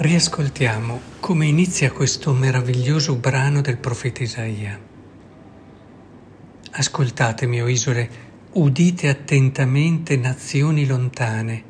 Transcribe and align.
Riascoltiamo 0.00 1.00
come 1.18 1.46
inizia 1.46 1.90
questo 1.90 2.32
meraviglioso 2.32 3.16
brano 3.16 3.60
del 3.60 3.78
profeta 3.78 4.22
Isaia. 4.22 4.78
Ascoltatemi, 6.70 7.60
o 7.60 7.66
isole, 7.66 8.08
udite 8.52 9.08
attentamente 9.08 10.16
nazioni 10.16 10.86
lontane. 10.86 11.64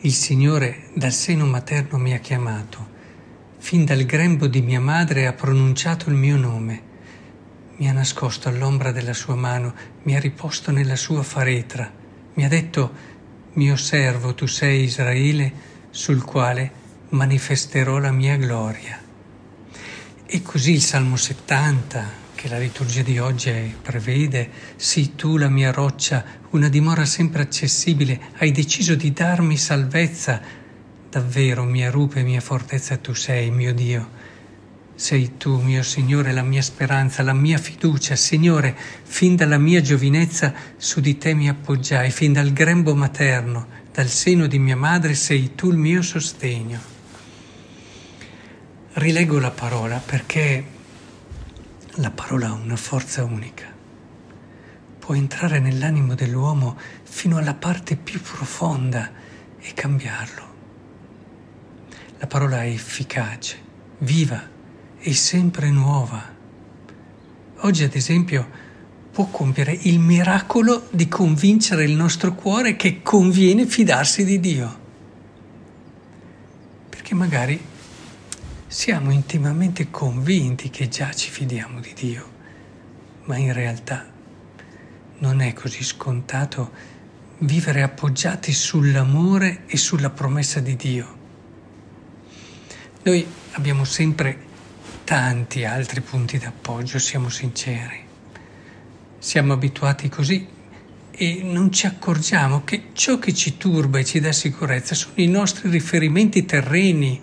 Il 0.00 0.12
Signore 0.12 0.90
dal 0.92 1.12
seno 1.12 1.46
materno 1.46 1.96
mi 1.96 2.12
ha 2.12 2.18
chiamato, 2.18 2.86
fin 3.56 3.86
dal 3.86 4.04
grembo 4.04 4.46
di 4.46 4.60
mia 4.60 4.80
madre 4.80 5.26
ha 5.26 5.32
pronunciato 5.32 6.10
il 6.10 6.16
mio 6.16 6.36
nome. 6.36 6.82
Mi 7.76 7.88
ha 7.88 7.92
nascosto 7.94 8.50
all'ombra 8.50 8.92
della 8.92 9.14
sua 9.14 9.36
mano, 9.36 9.72
mi 10.02 10.14
ha 10.14 10.20
riposto 10.20 10.70
nella 10.70 10.96
sua 10.96 11.22
faretra, 11.22 11.90
mi 12.34 12.44
ha 12.44 12.48
detto, 12.48 12.92
mio 13.54 13.76
servo 13.76 14.34
tu 14.34 14.44
sei 14.44 14.82
Israele, 14.82 15.72
sul 15.94 16.24
quale 16.24 16.72
manifesterò 17.10 17.98
la 17.98 18.10
mia 18.10 18.36
gloria. 18.36 19.00
E 20.26 20.42
così 20.42 20.72
il 20.72 20.82
Salmo 20.82 21.14
70, 21.14 22.04
che 22.34 22.48
la 22.48 22.58
liturgia 22.58 23.02
di 23.02 23.20
oggi 23.20 23.72
prevede, 23.80 24.50
sii 24.74 25.14
tu 25.14 25.36
la 25.36 25.48
mia 25.48 25.70
roccia, 25.70 26.24
una 26.50 26.68
dimora 26.68 27.04
sempre 27.04 27.42
accessibile, 27.42 28.20
hai 28.38 28.50
deciso 28.50 28.96
di 28.96 29.12
darmi 29.12 29.56
salvezza. 29.56 30.40
Davvero 31.08 31.62
mia 31.62 31.92
rupe, 31.92 32.24
mia 32.24 32.40
fortezza 32.40 32.96
tu 32.96 33.14
sei, 33.14 33.52
mio 33.52 33.72
Dio. 33.72 34.22
Sei 34.96 35.36
tu, 35.36 35.60
mio 35.60 35.84
Signore, 35.84 36.32
la 36.32 36.42
mia 36.42 36.62
speranza, 36.62 37.22
la 37.22 37.32
mia 37.34 37.58
fiducia. 37.58 38.16
Signore, 38.16 38.76
fin 39.04 39.36
dalla 39.36 39.58
mia 39.58 39.80
giovinezza 39.80 40.52
su 40.76 41.00
di 41.00 41.16
te 41.18 41.34
mi 41.34 41.48
appoggiai, 41.48 42.10
fin 42.10 42.32
dal 42.32 42.52
grembo 42.52 42.96
materno 42.96 43.82
dal 43.94 44.08
seno 44.08 44.48
di 44.48 44.58
mia 44.58 44.76
madre 44.76 45.14
sei 45.14 45.54
tu 45.54 45.70
il 45.70 45.76
mio 45.76 46.02
sostegno. 46.02 46.80
Rilego 48.94 49.38
la 49.38 49.52
parola 49.52 50.02
perché 50.04 50.64
la 51.98 52.10
parola 52.10 52.48
ha 52.48 52.52
una 52.54 52.74
forza 52.74 53.22
unica. 53.22 53.72
Può 54.98 55.14
entrare 55.14 55.60
nell'animo 55.60 56.16
dell'uomo 56.16 56.76
fino 57.04 57.36
alla 57.36 57.54
parte 57.54 57.94
più 57.94 58.20
profonda 58.20 59.12
e 59.60 59.72
cambiarlo. 59.74 60.54
La 62.18 62.26
parola 62.26 62.64
è 62.64 62.70
efficace, 62.70 63.58
viva 63.98 64.42
e 64.98 65.14
sempre 65.14 65.70
nuova. 65.70 66.34
Oggi, 67.58 67.84
ad 67.84 67.94
esempio, 67.94 68.63
può 69.14 69.26
compiere 69.26 69.78
il 69.82 70.00
miracolo 70.00 70.88
di 70.90 71.06
convincere 71.06 71.84
il 71.84 71.92
nostro 71.92 72.34
cuore 72.34 72.74
che 72.74 73.00
conviene 73.00 73.64
fidarsi 73.64 74.24
di 74.24 74.40
Dio. 74.40 74.80
Perché 76.88 77.14
magari 77.14 77.64
siamo 78.66 79.12
intimamente 79.12 79.88
convinti 79.88 80.68
che 80.68 80.88
già 80.88 81.12
ci 81.12 81.30
fidiamo 81.30 81.78
di 81.78 81.92
Dio, 81.94 82.28
ma 83.26 83.36
in 83.36 83.52
realtà 83.52 84.04
non 85.18 85.40
è 85.40 85.52
così 85.52 85.84
scontato 85.84 86.72
vivere 87.38 87.82
appoggiati 87.82 88.52
sull'amore 88.52 89.62
e 89.66 89.76
sulla 89.76 90.10
promessa 90.10 90.58
di 90.58 90.74
Dio. 90.74 91.18
Noi 93.04 93.24
abbiamo 93.52 93.84
sempre 93.84 94.36
tanti 95.04 95.64
altri 95.64 96.00
punti 96.00 96.36
d'appoggio, 96.36 96.98
siamo 96.98 97.28
sinceri. 97.28 98.03
Siamo 99.24 99.54
abituati 99.54 100.10
così 100.10 100.46
e 101.10 101.40
non 101.42 101.72
ci 101.72 101.86
accorgiamo 101.86 102.62
che 102.62 102.88
ciò 102.92 103.18
che 103.18 103.32
ci 103.32 103.56
turba 103.56 103.98
e 103.98 104.04
ci 104.04 104.20
dà 104.20 104.32
sicurezza 104.32 104.94
sono 104.94 105.14
i 105.14 105.26
nostri 105.28 105.70
riferimenti 105.70 106.44
terreni. 106.44 107.18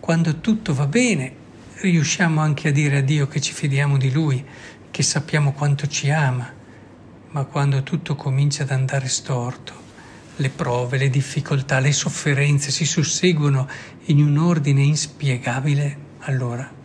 Quando 0.00 0.40
tutto 0.40 0.72
va 0.72 0.86
bene, 0.86 1.34
riusciamo 1.74 2.40
anche 2.40 2.68
a 2.68 2.72
dire 2.72 2.96
a 2.96 3.00
Dio 3.02 3.28
che 3.28 3.42
ci 3.42 3.52
fidiamo 3.52 3.98
di 3.98 4.10
Lui, 4.10 4.42
che 4.90 5.02
sappiamo 5.02 5.52
quanto 5.52 5.86
ci 5.86 6.08
ama, 6.08 6.50
ma 7.28 7.44
quando 7.44 7.82
tutto 7.82 8.14
comincia 8.14 8.62
ad 8.62 8.70
andare 8.70 9.08
storto, 9.08 9.74
le 10.36 10.48
prove, 10.48 10.96
le 10.96 11.10
difficoltà, 11.10 11.80
le 11.80 11.92
sofferenze 11.92 12.70
si 12.70 12.86
susseguono 12.86 13.68
in 14.06 14.22
un 14.22 14.38
ordine 14.38 14.80
inspiegabile, 14.80 15.98
allora 16.20 16.80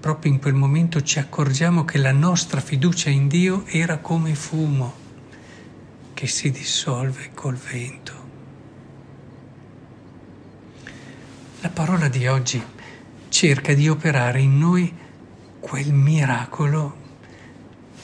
proprio 0.00 0.32
in 0.32 0.38
quel 0.38 0.54
momento 0.54 1.02
ci 1.02 1.18
accorgiamo 1.18 1.84
che 1.84 1.98
la 1.98 2.12
nostra 2.12 2.60
fiducia 2.60 3.10
in 3.10 3.26
Dio 3.26 3.64
era 3.66 3.98
come 3.98 4.34
fumo 4.34 5.06
che 6.14 6.26
si 6.26 6.50
dissolve 6.50 7.30
col 7.34 7.56
vento. 7.56 8.26
La 11.60 11.70
parola 11.70 12.08
di 12.08 12.26
oggi 12.26 12.62
cerca 13.28 13.74
di 13.74 13.88
operare 13.88 14.40
in 14.40 14.58
noi 14.58 14.92
quel 15.60 15.92
miracolo 15.92 17.06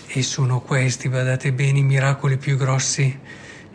e 0.06 0.22
sono 0.22 0.61
questi, 0.61 1.09
badate 1.09 1.53
bene, 1.53 1.78
i 1.78 1.82
miracoli 1.82 2.37
più 2.37 2.56
grossi. 2.56 3.19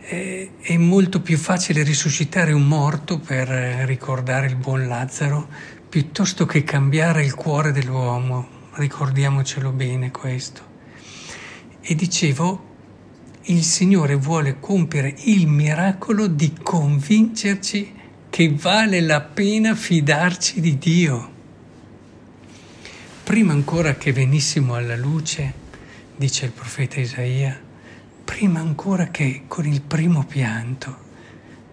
È 0.00 0.76
molto 0.76 1.20
più 1.20 1.36
facile 1.36 1.82
risuscitare 1.82 2.52
un 2.52 2.66
morto 2.66 3.18
per 3.18 3.48
ricordare 3.86 4.46
il 4.46 4.56
buon 4.56 4.86
Lazzaro 4.86 5.48
piuttosto 5.90 6.46
che 6.46 6.62
cambiare 6.62 7.24
il 7.24 7.34
cuore 7.34 7.72
dell'uomo, 7.72 8.46
ricordiamocelo 8.74 9.72
bene 9.72 10.12
questo. 10.12 10.62
E 11.80 11.96
dicevo, 11.96 12.68
il 13.46 13.64
Signore 13.64 14.14
vuole 14.14 14.60
compiere 14.60 15.12
il 15.24 15.48
miracolo 15.48 16.28
di 16.28 16.54
convincerci 16.62 17.92
che 18.30 18.54
vale 18.54 19.00
la 19.00 19.20
pena 19.20 19.74
fidarci 19.74 20.60
di 20.60 20.78
Dio. 20.78 21.32
Prima 23.24 23.52
ancora 23.52 23.96
che 23.96 24.12
venissimo 24.12 24.74
alla 24.74 24.96
luce, 24.96 25.52
dice 26.14 26.44
il 26.44 26.52
profeta 26.52 27.00
Isaia, 27.00 27.60
prima 28.24 28.60
ancora 28.60 29.08
che 29.08 29.42
con 29.48 29.66
il 29.66 29.82
primo 29.82 30.24
pianto 30.24 31.08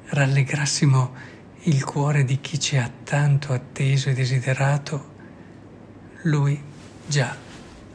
rallegrassimo 0.06 1.36
il 1.64 1.84
cuore 1.84 2.24
di 2.24 2.40
chi 2.40 2.60
ci 2.60 2.78
ha 2.78 2.90
tanto 3.04 3.52
atteso 3.52 4.10
e 4.10 4.14
desiderato, 4.14 5.16
lui 6.24 6.62
già 7.06 7.36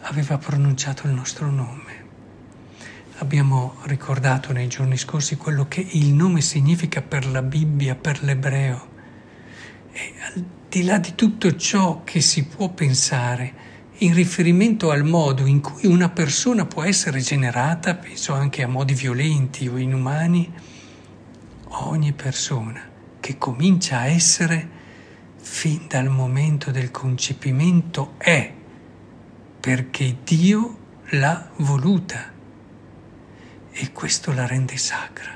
aveva 0.00 0.36
pronunciato 0.38 1.06
il 1.06 1.12
nostro 1.12 1.50
nome. 1.50 2.00
Abbiamo 3.18 3.76
ricordato 3.84 4.52
nei 4.52 4.66
giorni 4.66 4.96
scorsi 4.96 5.36
quello 5.36 5.68
che 5.68 5.86
il 5.92 6.12
nome 6.12 6.40
significa 6.40 7.02
per 7.02 7.24
la 7.26 7.40
Bibbia, 7.40 7.94
per 7.94 8.22
l'ebreo. 8.22 8.88
E 9.92 10.14
al 10.34 10.44
di 10.68 10.82
là 10.82 10.98
di 10.98 11.14
tutto 11.14 11.54
ciò 11.56 12.02
che 12.02 12.20
si 12.20 12.44
può 12.46 12.68
pensare 12.70 13.70
in 13.98 14.12
riferimento 14.12 14.90
al 14.90 15.04
modo 15.04 15.46
in 15.46 15.60
cui 15.60 15.86
una 15.86 16.08
persona 16.08 16.66
può 16.66 16.82
essere 16.82 17.20
generata, 17.20 17.94
penso 17.94 18.32
anche 18.32 18.62
a 18.62 18.68
modi 18.68 18.94
violenti 18.94 19.68
o 19.68 19.76
inumani, 19.76 20.52
ogni 21.68 22.12
persona 22.12 22.90
che 23.22 23.38
comincia 23.38 24.00
a 24.00 24.06
essere 24.06 24.68
fin 25.36 25.82
dal 25.86 26.08
momento 26.08 26.72
del 26.72 26.90
concepimento 26.90 28.14
è, 28.18 28.52
perché 29.60 30.16
Dio 30.24 30.76
l'ha 31.10 31.48
voluta. 31.58 32.32
E 33.70 33.92
questo 33.92 34.32
la 34.32 34.44
rende 34.44 34.76
sacra, 34.76 35.30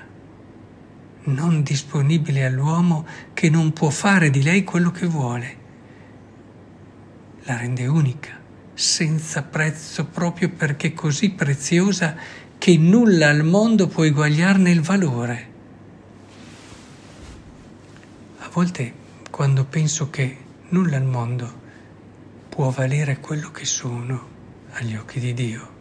non 1.26 1.62
disponibile 1.62 2.44
all'uomo 2.44 3.06
che 3.32 3.48
non 3.48 3.72
può 3.72 3.90
fare 3.90 4.30
di 4.30 4.42
lei 4.42 4.64
quello 4.64 4.90
che 4.90 5.06
vuole, 5.06 5.56
la 7.44 7.56
rende 7.56 7.86
unica, 7.86 8.36
senza 8.74 9.44
prezzo 9.44 10.06
proprio 10.06 10.48
perché 10.48 10.92
così 10.92 11.30
preziosa 11.30 12.16
che 12.58 12.76
nulla 12.76 13.28
al 13.28 13.44
mondo 13.44 13.86
può 13.86 14.04
eguagliarne 14.04 14.70
il 14.72 14.80
valore 14.80 15.54
volte 18.56 18.94
quando 19.30 19.66
penso 19.66 20.08
che 20.08 20.34
nulla 20.70 20.96
al 20.96 21.04
mondo 21.04 21.60
può 22.48 22.70
valere 22.70 23.20
quello 23.20 23.50
che 23.50 23.66
sono 23.66 24.28
agli 24.70 24.96
occhi 24.96 25.20
di 25.20 25.34
Dio, 25.34 25.74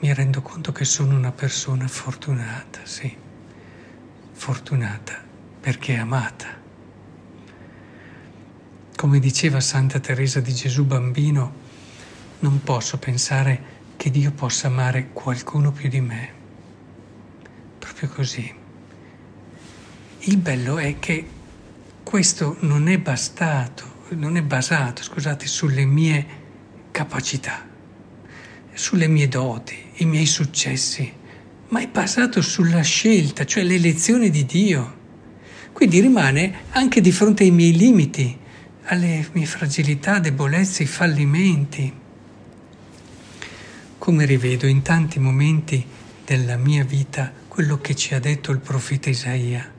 mi 0.00 0.12
rendo 0.12 0.42
conto 0.42 0.70
che 0.70 0.84
sono 0.84 1.16
una 1.16 1.32
persona 1.32 1.88
fortunata, 1.88 2.80
sì, 2.82 3.16
fortunata 4.32 5.14
perché 5.58 5.96
amata. 5.96 6.48
Come 8.94 9.18
diceva 9.18 9.60
Santa 9.60 10.00
Teresa 10.00 10.40
di 10.40 10.52
Gesù 10.52 10.84
bambino, 10.84 11.54
non 12.40 12.62
posso 12.62 12.98
pensare 12.98 13.76
che 13.96 14.10
Dio 14.10 14.30
possa 14.32 14.66
amare 14.66 15.08
qualcuno 15.14 15.72
più 15.72 15.88
di 15.88 16.02
me. 16.02 16.32
Proprio 17.78 18.10
così. 18.10 18.57
Il 20.28 20.36
bello 20.36 20.76
è 20.76 20.98
che 20.98 21.26
questo 22.02 22.58
non 22.60 22.86
è 22.88 22.98
bastato, 22.98 24.04
non 24.10 24.36
è 24.36 24.42
basato, 24.42 25.02
scusate, 25.02 25.46
sulle 25.46 25.86
mie 25.86 26.26
capacità, 26.90 27.66
sulle 28.74 29.08
mie 29.08 29.26
doti, 29.28 29.74
i 29.94 30.04
miei 30.04 30.26
successi, 30.26 31.10
ma 31.68 31.80
è 31.80 31.88
basato 31.88 32.42
sulla 32.42 32.82
scelta, 32.82 33.46
cioè 33.46 33.62
l'elezione 33.62 34.28
di 34.28 34.44
Dio. 34.44 34.96
Quindi 35.72 35.98
rimane 36.00 36.64
anche 36.72 37.00
di 37.00 37.10
fronte 37.10 37.44
ai 37.44 37.50
miei 37.50 37.74
limiti, 37.74 38.38
alle 38.82 39.26
mie 39.32 39.46
fragilità, 39.46 40.18
debolezze, 40.18 40.84
fallimenti. 40.84 41.90
Come 43.96 44.24
rivedo 44.26 44.66
in 44.66 44.82
tanti 44.82 45.18
momenti 45.20 45.82
della 46.22 46.58
mia 46.58 46.84
vita 46.84 47.32
quello 47.48 47.80
che 47.80 47.96
ci 47.96 48.12
ha 48.12 48.20
detto 48.20 48.52
il 48.52 48.58
profeta 48.58 49.08
Isaia 49.08 49.76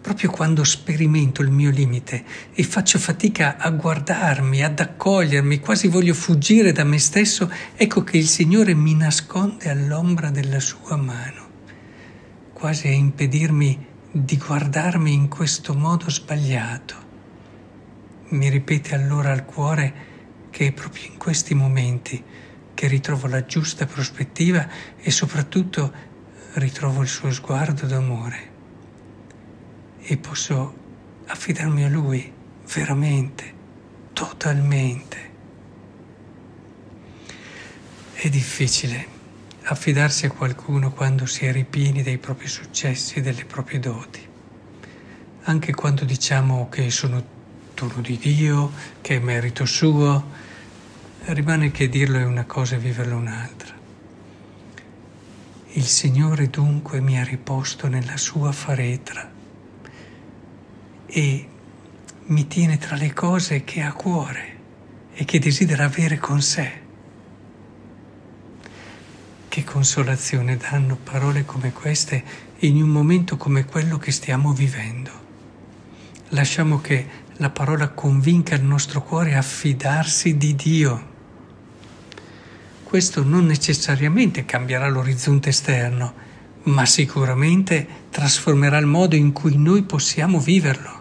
proprio 0.00 0.30
quando 0.30 0.64
sperimento 0.64 1.42
il 1.42 1.50
mio 1.50 1.70
limite 1.70 2.24
e 2.54 2.62
faccio 2.62 2.98
fatica 2.98 3.58
a 3.58 3.70
guardarmi, 3.70 4.62
ad 4.64 4.80
accogliermi, 4.80 5.60
quasi 5.60 5.88
voglio 5.88 6.14
fuggire 6.14 6.72
da 6.72 6.84
me 6.84 6.98
stesso, 6.98 7.50
ecco 7.74 8.02
che 8.02 8.16
il 8.16 8.26
Signore 8.26 8.74
mi 8.74 8.94
nasconde 8.94 9.68
all'ombra 9.68 10.30
della 10.30 10.60
sua 10.60 10.96
mano, 10.96 11.48
quasi 12.52 12.88
a 12.88 12.92
impedirmi 12.92 13.86
di 14.12 14.36
guardarmi 14.38 15.12
in 15.12 15.28
questo 15.28 15.74
modo 15.74 16.08
sbagliato. 16.08 17.08
Mi 18.30 18.48
ripete 18.48 18.94
allora 18.94 19.32
al 19.32 19.44
cuore 19.44 20.08
che 20.50 20.68
è 20.68 20.72
proprio 20.72 21.04
in 21.08 21.18
questi 21.18 21.54
momenti 21.54 22.22
che 22.72 22.86
ritrovo 22.86 23.26
la 23.26 23.44
giusta 23.44 23.84
prospettiva 23.86 24.66
e 24.98 25.10
soprattutto 25.10 25.92
ritrovo 26.54 27.02
il 27.02 27.08
suo 27.08 27.30
sguardo 27.30 27.86
d'amore 27.86 28.49
e 30.02 30.16
posso 30.16 30.74
affidarmi 31.26 31.84
a 31.84 31.88
Lui 31.88 32.32
veramente, 32.74 33.54
totalmente. 34.12 35.28
È 38.12 38.28
difficile 38.28 39.18
affidarsi 39.62 40.26
a 40.26 40.30
qualcuno 40.30 40.90
quando 40.92 41.26
si 41.26 41.46
è 41.46 41.52
ripieni 41.52 42.02
dei 42.02 42.18
propri 42.18 42.48
successi 42.48 43.18
e 43.18 43.22
delle 43.22 43.44
proprie 43.44 43.78
doti, 43.78 44.26
anche 45.42 45.74
quando 45.74 46.04
diciamo 46.04 46.68
che 46.68 46.90
sono 46.90 47.38
dono 47.74 48.00
di 48.00 48.18
Dio, 48.18 48.72
che 49.00 49.16
è 49.16 49.18
merito 49.20 49.64
suo, 49.64 50.48
rimane 51.26 51.70
che 51.70 51.88
dirlo 51.88 52.18
è 52.18 52.24
una 52.24 52.44
cosa 52.44 52.76
e 52.76 52.78
viverlo 52.78 53.16
un'altra. 53.16 53.78
Il 55.72 55.84
Signore 55.84 56.50
dunque 56.50 57.00
mi 57.00 57.18
ha 57.18 57.24
riposto 57.24 57.86
nella 57.86 58.16
sua 58.16 58.50
faretra 58.50 59.38
e 61.12 61.48
mi 62.26 62.46
tiene 62.46 62.78
tra 62.78 62.94
le 62.94 63.12
cose 63.12 63.64
che 63.64 63.82
ha 63.82 63.88
a 63.88 63.92
cuore 63.92 64.58
e 65.12 65.24
che 65.24 65.40
desidera 65.40 65.84
avere 65.84 66.18
con 66.18 66.40
sé. 66.40 66.70
Che 69.48 69.64
consolazione 69.64 70.56
danno 70.56 70.96
parole 70.96 71.44
come 71.44 71.72
queste 71.72 72.22
in 72.58 72.80
un 72.80 72.88
momento 72.88 73.36
come 73.36 73.64
quello 73.64 73.98
che 73.98 74.12
stiamo 74.12 74.52
vivendo. 74.52 75.10
Lasciamo 76.28 76.80
che 76.80 77.06
la 77.38 77.50
parola 77.50 77.88
convinca 77.88 78.54
il 78.54 78.62
nostro 78.62 79.02
cuore 79.02 79.34
a 79.34 79.42
fidarsi 79.42 80.36
di 80.36 80.54
Dio. 80.54 81.08
Questo 82.84 83.24
non 83.24 83.46
necessariamente 83.46 84.44
cambierà 84.44 84.88
l'orizzonte 84.88 85.48
esterno, 85.48 86.14
ma 86.64 86.86
sicuramente 86.86 87.86
trasformerà 88.10 88.78
il 88.78 88.86
modo 88.86 89.16
in 89.16 89.32
cui 89.32 89.56
noi 89.56 89.82
possiamo 89.82 90.38
viverlo. 90.38 90.99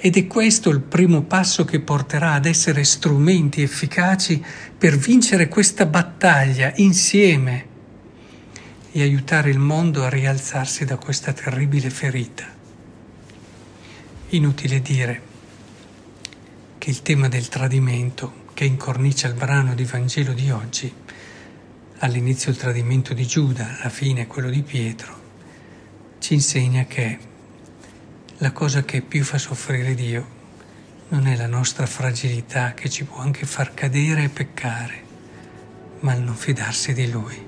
Ed 0.00 0.16
è 0.16 0.28
questo 0.28 0.70
il 0.70 0.80
primo 0.80 1.22
passo 1.22 1.64
che 1.64 1.80
porterà 1.80 2.34
ad 2.34 2.46
essere 2.46 2.84
strumenti 2.84 3.62
efficaci 3.62 4.40
per 4.78 4.96
vincere 4.96 5.48
questa 5.48 5.86
battaglia 5.86 6.72
insieme 6.76 7.66
e 8.92 9.02
aiutare 9.02 9.50
il 9.50 9.58
mondo 9.58 10.04
a 10.04 10.08
rialzarsi 10.08 10.84
da 10.84 10.96
questa 10.98 11.32
terribile 11.32 11.90
ferita. 11.90 12.46
Inutile 14.28 14.80
dire 14.80 15.22
che 16.78 16.90
il 16.90 17.02
tema 17.02 17.26
del 17.26 17.48
tradimento 17.48 18.46
che 18.54 18.64
incornicia 18.64 19.26
il 19.26 19.34
brano 19.34 19.74
di 19.74 19.84
Vangelo 19.84 20.32
di 20.32 20.48
oggi, 20.50 20.92
all'inizio 21.98 22.52
il 22.52 22.56
tradimento 22.56 23.14
di 23.14 23.26
Giuda, 23.26 23.78
alla 23.80 23.90
fine 23.90 24.28
quello 24.28 24.48
di 24.48 24.62
Pietro, 24.62 25.20
ci 26.20 26.34
insegna 26.34 26.84
che 26.84 27.18
la 28.40 28.52
cosa 28.52 28.84
che 28.84 29.02
più 29.02 29.24
fa 29.24 29.36
soffrire 29.36 29.94
Dio 29.94 30.36
non 31.08 31.26
è 31.26 31.34
la 31.34 31.48
nostra 31.48 31.86
fragilità 31.86 32.72
che 32.72 32.88
ci 32.88 33.02
può 33.04 33.18
anche 33.18 33.46
far 33.46 33.74
cadere 33.74 34.24
e 34.24 34.28
peccare, 34.28 35.02
ma 36.00 36.14
il 36.14 36.22
non 36.22 36.36
fidarsi 36.36 36.92
di 36.92 37.10
Lui. 37.10 37.47